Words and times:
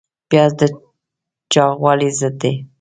پیاز 0.29 0.51
د 0.59 0.61
چاغوالي 1.51 2.09
ضد 2.19 2.35
دی 2.41 2.53